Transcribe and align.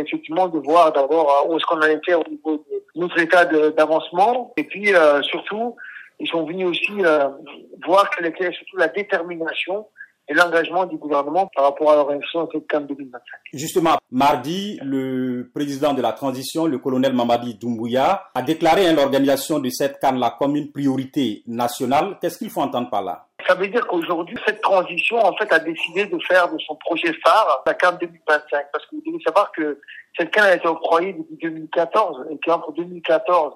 effectivement 0.00 0.48
de 0.48 0.58
voir 0.58 0.92
d'abord 0.92 1.46
où 1.48 1.56
est-ce 1.56 1.66
qu'on 1.66 1.78
en 1.78 1.88
était 1.88 2.14
au 2.14 2.24
niveau 2.28 2.56
de 2.56 3.00
notre 3.00 3.18
état 3.18 3.44
d'avancement. 3.44 4.52
Et 4.56 4.64
puis, 4.64 4.92
surtout, 5.22 5.76
ils 6.20 6.28
sont 6.28 6.44
venus 6.44 6.66
aussi 6.66 6.92
voir 7.86 8.10
quelle 8.10 8.26
était 8.26 8.52
surtout 8.52 8.76
la 8.76 8.88
détermination 8.88 9.86
et 10.28 10.34
l'engagement 10.34 10.86
du 10.86 10.96
gouvernement 10.96 11.50
par 11.54 11.64
rapport 11.64 11.90
à 11.90 12.14
de 12.14 12.20
cette 12.52 12.66
CAN 12.68 12.82
2025. 12.82 13.20
Justement, 13.52 13.96
mardi, 14.10 14.78
le 14.82 15.50
président 15.52 15.94
de 15.94 16.00
la 16.00 16.12
transition, 16.12 16.66
le 16.66 16.78
colonel 16.78 17.12
Mamadi 17.12 17.56
Doumbouya, 17.56 18.26
a 18.32 18.42
déclaré 18.42 18.86
hein, 18.86 18.92
l'organisation 18.94 19.58
de 19.58 19.68
cette 19.68 19.98
CAN-là 19.98 20.36
comme 20.38 20.54
une 20.54 20.70
priorité 20.70 21.42
nationale. 21.48 22.18
Qu'est-ce 22.20 22.38
qu'il 22.38 22.50
faut 22.50 22.60
entendre 22.60 22.88
par 22.88 23.02
là? 23.02 23.26
Ça 23.46 23.54
veut 23.54 23.68
dire 23.68 23.86
qu'aujourd'hui, 23.86 24.36
cette 24.46 24.60
transition, 24.60 25.18
en 25.18 25.34
fait, 25.36 25.52
a 25.52 25.58
décidé 25.58 26.06
de 26.06 26.18
faire 26.20 26.52
de 26.52 26.58
son 26.66 26.76
projet 26.76 27.12
phare 27.24 27.62
la 27.66 27.74
CAN 27.74 27.92
2025. 28.00 28.66
Parce 28.72 28.86
que 28.86 28.96
vous 28.96 29.02
devez 29.06 29.22
savoir 29.24 29.52
que 29.52 29.80
cette 30.16 30.30
CAN 30.30 30.42
a 30.42 30.54
été 30.54 30.66
octroyée 30.66 31.12
depuis 31.12 31.36
2014 31.40 32.26
et 32.30 32.38
qu'entre 32.44 32.72
2014 32.72 33.54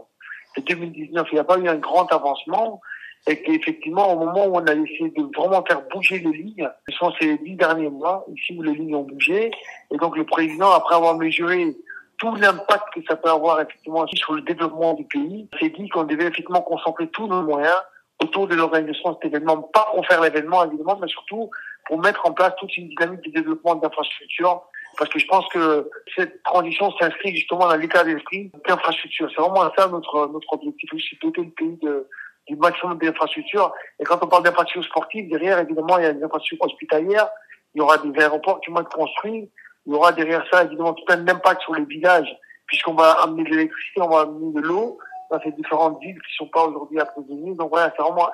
et 0.56 0.60
2019, 0.62 1.26
il 1.30 1.34
n'y 1.34 1.40
a 1.40 1.44
pas 1.44 1.58
eu 1.58 1.68
un 1.68 1.76
grand 1.76 2.10
avancement. 2.12 2.80
Et 3.28 3.42
qu'effectivement, 3.42 4.12
au 4.12 4.18
moment 4.24 4.46
où 4.46 4.56
on 4.56 4.66
a 4.66 4.72
essayé 4.72 5.10
de 5.10 5.36
vraiment 5.36 5.64
faire 5.64 5.82
bouger 5.92 6.20
les 6.20 6.30
lignes, 6.30 6.70
ce 6.88 6.96
sont 6.96 7.12
ces 7.20 7.38
dix 7.38 7.56
derniers 7.56 7.88
mois, 7.88 8.24
ici 8.32 8.54
où 8.56 8.62
les 8.62 8.74
lignes 8.74 8.94
ont 8.94 9.02
bougé, 9.02 9.50
et 9.90 9.96
donc 9.96 10.16
le 10.16 10.24
président, 10.24 10.70
après 10.70 10.94
avoir 10.94 11.16
mesuré 11.16 11.76
tout 12.18 12.34
l'impact 12.36 12.84
que 12.94 13.00
ça 13.08 13.16
peut 13.16 13.28
avoir 13.28 13.60
effectivement 13.60 14.06
sur 14.06 14.34
le 14.34 14.42
développement 14.42 14.94
du 14.94 15.04
pays, 15.04 15.48
s'est 15.60 15.70
dit 15.70 15.88
qu'on 15.88 16.04
devait 16.04 16.26
effectivement 16.26 16.62
concentrer 16.62 17.08
tous 17.08 17.26
nos 17.26 17.42
moyens 17.42 17.74
autour 18.22 18.46
de 18.48 18.54
l'organisation 18.54 19.12
de 19.12 19.16
cet 19.22 19.32
événement, 19.32 19.62
pas 19.62 19.88
pour 19.94 20.06
faire 20.06 20.20
l'événement 20.20 20.64
évidemment, 20.64 20.98
mais 21.00 21.08
surtout 21.08 21.50
pour 21.86 21.98
mettre 22.00 22.26
en 22.26 22.32
place 22.32 22.52
toute 22.58 22.76
une 22.76 22.88
dynamique 22.88 23.22
de 23.22 23.30
développement 23.30 23.74
d'infrastructures, 23.76 24.62
parce 24.98 25.10
que 25.10 25.18
je 25.18 25.26
pense 25.26 25.46
que 25.48 25.90
cette 26.16 26.42
transition 26.42 26.90
s'inscrit 26.98 27.36
justement 27.36 27.68
dans 27.68 27.76
l'état 27.76 28.02
d'esprit 28.04 28.50
d'infrastructure. 28.66 29.28
C'est 29.30 29.40
vraiment 29.40 29.70
ça 29.76 29.88
notre 29.88 30.28
notre 30.28 30.52
objectif, 30.52 30.92
aussi 30.94 31.18
doter 31.22 31.42
le 31.42 31.50
pays 31.50 31.78
de 31.82 32.08
du 32.46 32.56
maximum 32.56 32.98
d'infrastructures. 32.98 33.72
Et 33.98 34.04
quand 34.04 34.22
on 34.22 34.28
parle 34.28 34.44
d'infrastructures 34.44 34.88
sportives, 34.88 35.28
derrière, 35.28 35.58
évidemment, 35.58 35.98
il 35.98 36.04
y 36.04 36.06
a 36.06 36.12
des 36.12 36.22
infrastructures 36.22 36.66
hospitalières, 36.66 37.28
il 37.74 37.78
y 37.78 37.80
aura 37.80 37.98
des 37.98 38.18
aéroports 38.20 38.60
qui 38.60 38.70
vont 38.70 38.80
être 38.80 38.96
construits, 38.96 39.50
il 39.86 39.92
y 39.92 39.94
aura 39.96 40.12
derrière 40.12 40.44
ça, 40.52 40.64
évidemment, 40.64 40.94
tout 40.94 41.04
un 41.08 41.26
impact 41.28 41.62
sur 41.62 41.74
les 41.74 41.84
villages, 41.84 42.34
puisqu'on 42.66 42.94
va 42.94 43.12
amener 43.22 43.44
de 43.44 43.50
l'électricité, 43.50 44.00
on 44.00 44.08
va 44.08 44.22
amener 44.22 44.52
de 44.52 44.60
l'eau 44.60 44.98
dans 45.30 45.40
ces 45.40 45.52
différentes 45.52 46.00
villes 46.00 46.18
qui 46.18 46.36
sont 46.36 46.48
pas 46.48 46.64
aujourd'hui 46.64 47.00
approvisionnées. 47.00 47.54
Donc 47.54 47.70
voilà, 47.70 47.92
c'est 47.96 48.02
vraiment 48.02 48.28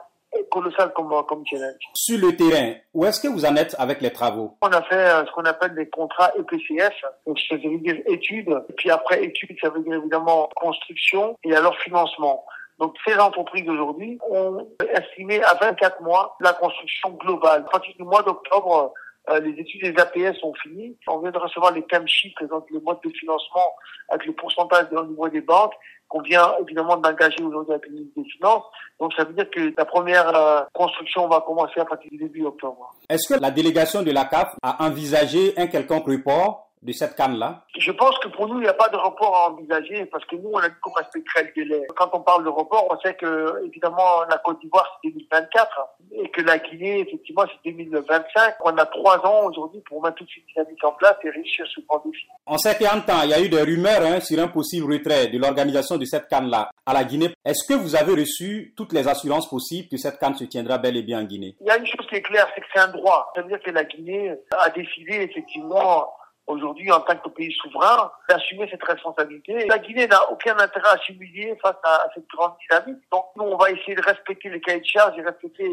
colossal 0.50 0.92
comme, 0.94 1.10
comme 1.28 1.44
challenge. 1.46 1.80
Sur 1.94 2.18
le 2.18 2.34
terrain, 2.36 2.74
où 2.94 3.04
est-ce 3.04 3.20
que 3.20 3.28
vous 3.28 3.44
en 3.44 3.56
êtes 3.56 3.76
avec 3.78 4.00
les 4.00 4.12
travaux? 4.12 4.56
On 4.62 4.68
a 4.68 4.82
fait 4.82 4.94
euh, 4.94 5.24
ce 5.26 5.32
qu'on 5.32 5.44
appelle 5.44 5.74
des 5.74 5.88
contrats 5.88 6.32
EPCF, 6.38 6.94
donc 7.26 7.38
ça 7.48 7.56
veut 7.56 7.78
dire 7.78 7.96
études, 8.06 8.54
puis 8.76 8.90
après 8.90 9.24
études, 9.24 9.56
ça 9.60 9.70
veut 9.70 9.80
dire 9.80 9.94
évidemment 9.94 10.48
construction 10.56 11.36
et 11.44 11.54
alors 11.54 11.76
financement. 11.78 12.44
Donc 12.78 12.96
ces 13.06 13.16
entreprises 13.16 13.68
aujourd'hui 13.68 14.18
ont 14.28 14.66
estimé 14.92 15.42
à 15.44 15.54
24 15.54 16.02
mois 16.02 16.36
la 16.40 16.52
construction 16.54 17.10
globale. 17.10 17.64
À 17.66 17.70
partir 17.70 17.94
du 17.96 18.02
mois 18.02 18.22
d'octobre, 18.22 18.92
euh, 19.30 19.40
les 19.40 19.52
études 19.60 19.82
des 19.82 20.00
APS 20.00 20.38
sont 20.40 20.52
finies. 20.62 20.96
On 21.06 21.18
vient 21.18 21.30
de 21.30 21.38
recevoir 21.38 21.72
les 21.72 21.82
term 21.86 22.06
sheets, 22.08 22.34
donc 22.50 22.68
le 22.70 22.80
mode 22.80 22.98
de 23.04 23.10
financement 23.10 23.74
avec 24.08 24.26
le 24.26 24.32
pourcentage 24.32 24.86
au 24.92 25.06
niveau 25.06 25.28
des 25.28 25.40
banques 25.40 25.74
qu'on 26.12 26.20
vient 26.20 26.54
évidemment 26.60 26.96
d'engager 26.98 27.42
aujourd'hui 27.42 27.72
avec 27.72 27.86
le 27.86 27.92
ministre 27.92 28.20
des 28.20 28.28
Finances. 28.28 28.64
Donc 29.00 29.14
ça 29.14 29.24
veut 29.24 29.32
dire 29.32 29.48
que 29.50 29.72
la 29.76 29.84
première 29.86 30.28
euh, 30.36 30.60
construction 30.74 31.26
va 31.26 31.40
commencer 31.40 31.80
à 31.80 31.86
partir 31.86 32.10
du 32.10 32.18
début 32.18 32.44
octobre. 32.44 32.94
Est-ce 33.08 33.32
que 33.32 33.40
la 33.40 33.50
délégation 33.50 34.02
de 34.02 34.10
la 34.10 34.26
CAF 34.26 34.54
a 34.62 34.84
envisagé 34.84 35.54
un 35.56 35.66
quelconque 35.68 36.06
report 36.06 36.68
de 36.82 36.92
cette 36.92 37.14
canne-là? 37.14 37.64
Je 37.78 37.92
pense 37.92 38.18
que 38.18 38.28
pour 38.28 38.46
nous, 38.48 38.58
il 38.58 38.62
n'y 38.62 38.68
a 38.68 38.74
pas 38.74 38.88
de 38.88 38.96
report 38.96 39.34
à 39.36 39.50
envisager 39.52 40.04
parce 40.06 40.24
que 40.26 40.36
nous, 40.36 40.50
on 40.52 40.58
a 40.58 40.68
dit 40.68 40.74
qu'on 40.82 40.92
respecterait 40.92 41.44
le 41.44 41.64
délai. 41.64 41.86
Quand 41.96 42.10
on 42.12 42.20
parle 42.20 42.44
de 42.44 42.50
report, 42.50 42.88
on 42.90 42.98
sait 43.00 43.14
que, 43.14 43.64
évidemment, 43.64 44.24
la 44.28 44.36
Côte 44.38 44.60
d'Ivoire, 44.60 45.00
c'est 45.02 45.10
2024 45.10 45.80
et 46.14 46.28
que 46.30 46.42
la 46.42 46.58
Guinée, 46.58 47.00
effectivement, 47.00 47.44
c'est 47.46 47.70
2025. 47.70 48.54
On 48.64 48.76
a 48.76 48.86
trois 48.86 49.18
ans 49.26 49.46
aujourd'hui 49.48 49.80
pour 49.86 50.02
mettre 50.02 50.16
toute 50.16 50.28
cette 50.34 50.46
dynamique 50.46 50.84
en 50.84 50.92
place 50.92 51.16
et 51.24 51.30
réussir 51.30 51.66
ce 51.74 51.80
grand 51.80 52.02
défi. 52.04 52.26
En 52.46 52.56
un 52.56 53.00
temps, 53.00 53.22
il 53.24 53.30
y 53.30 53.34
a 53.34 53.40
eu 53.40 53.48
des 53.48 53.62
rumeurs 53.62 54.02
hein, 54.02 54.20
sur 54.20 54.38
un 54.38 54.48
possible 54.48 54.92
retrait 54.92 55.28
de 55.28 55.38
l'organisation 55.38 55.96
de 55.96 56.04
cette 56.04 56.28
canne-là 56.28 56.70
à 56.84 56.92
la 56.92 57.04
Guinée. 57.04 57.30
Est-ce 57.44 57.66
que 57.66 57.74
vous 57.74 57.96
avez 57.96 58.12
reçu 58.12 58.74
toutes 58.76 58.92
les 58.92 59.06
assurances 59.08 59.48
possibles 59.48 59.88
que 59.88 59.96
cette 59.96 60.18
canne 60.18 60.34
se 60.34 60.44
tiendra 60.44 60.78
bel 60.78 60.96
et 60.96 61.02
bien 61.02 61.20
en 61.20 61.24
Guinée? 61.24 61.56
Il 61.60 61.66
y 61.66 61.70
a 61.70 61.78
une 61.78 61.86
chose 61.86 62.06
qui 62.08 62.16
est 62.16 62.22
claire, 62.22 62.48
c'est 62.54 62.60
que 62.60 62.66
c'est 62.74 62.80
un 62.80 62.88
droit. 62.88 63.32
Ça 63.34 63.42
veut 63.42 63.48
dire 63.48 63.62
que 63.62 63.70
la 63.70 63.84
Guinée 63.84 64.34
a 64.52 64.70
décidé, 64.70 65.28
effectivement, 65.30 66.08
aujourd'hui 66.46 66.90
en 66.90 67.00
tant 67.00 67.16
que 67.16 67.28
pays 67.30 67.52
souverain 67.52 68.10
d'assumer 68.28 68.68
cette 68.70 68.82
responsabilité. 68.82 69.66
La 69.66 69.78
Guinée 69.78 70.06
n'a 70.06 70.30
aucun 70.30 70.56
intérêt 70.58 70.88
à 70.90 70.98
s'humilier 70.98 71.56
face 71.62 71.76
à, 71.84 72.08
cette 72.14 72.26
grande 72.28 72.54
dynamique. 72.68 73.02
Donc 73.10 73.26
nous, 73.36 73.44
on 73.44 73.56
va 73.56 73.70
essayer 73.70 73.94
de 73.94 74.02
respecter 74.02 74.50
les 74.50 74.60
cahiers 74.60 74.80
de 74.80 74.86
charges 74.86 75.18
et 75.18 75.22
respecter 75.22 75.68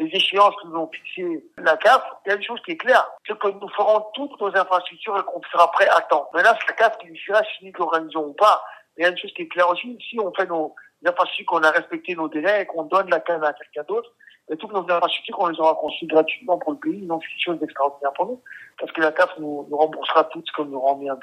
les 0.00 0.16
échéances 0.16 0.54
que 0.62 0.66
nous 0.68 0.76
ont 0.76 0.90
fixées 0.90 1.44
la 1.58 1.76
CAF. 1.76 2.02
Il 2.24 2.30
y 2.30 2.32
a 2.32 2.36
une 2.36 2.42
chose 2.42 2.60
qui 2.64 2.72
est 2.72 2.76
claire, 2.78 3.06
c'est 3.26 3.38
que 3.38 3.48
nous 3.48 3.68
ferons 3.68 4.06
toutes 4.14 4.40
nos 4.40 4.48
infrastructures 4.48 5.18
et 5.18 5.22
qu'on 5.24 5.42
sera 5.52 5.70
prêt 5.70 5.88
à 5.88 6.00
temps. 6.00 6.28
Maintenant, 6.32 6.52
c'est 6.58 6.68
la 6.68 6.72
CAF 6.72 6.98
qui 6.98 7.08
décidera 7.08 7.42
si 7.44 7.66
nous 7.66 7.72
l'organisons 7.78 8.28
ou 8.28 8.32
pas. 8.32 8.64
Mais 8.96 9.02
il 9.02 9.06
y 9.06 9.08
a 9.08 9.10
une 9.10 9.18
chose 9.18 9.32
qui 9.34 9.42
est 9.42 9.48
claire 9.48 9.68
aussi, 9.68 9.98
si 10.08 10.18
on 10.18 10.32
fait 10.32 10.46
nos 10.46 10.74
infrastructures, 11.04 11.46
qu'on 11.46 11.62
a 11.62 11.70
respecté 11.70 12.14
nos 12.14 12.28
délais 12.28 12.62
et 12.62 12.66
qu'on 12.66 12.84
donne 12.84 13.10
la 13.10 13.20
CAF 13.20 13.42
à 13.42 13.52
quelqu'un 13.52 13.84
d'autre, 13.86 14.10
et 14.50 14.56
toutes 14.56 14.72
nos 14.72 14.90
infrastructures, 14.90 15.38
on 15.38 15.48
les 15.48 15.60
aura 15.60 15.74
conçues 15.74 16.06
gratuitement 16.06 16.58
pour 16.58 16.72
le 16.72 16.78
pays, 16.78 17.06
donc 17.06 17.22
c'est 17.22 17.34
une 17.34 17.40
chose 17.40 17.60
d'extraordinaire 17.60 18.12
pour 18.14 18.26
nous, 18.26 18.42
parce 18.78 18.90
que 18.92 19.02
la 19.02 19.12
CAF 19.12 19.38
nous, 19.38 19.66
nous 19.70 19.76
remboursera 19.76 20.24
toutes 20.24 20.50
comme 20.52 20.70
nous 20.70 20.80
rend 20.80 20.96
bien. 20.96 21.16